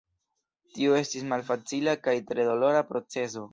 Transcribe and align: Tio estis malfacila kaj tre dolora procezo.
Tio 0.77 0.95
estis 1.01 1.27
malfacila 1.35 1.95
kaj 2.09 2.17
tre 2.33 2.49
dolora 2.51 2.85
procezo. 2.91 3.49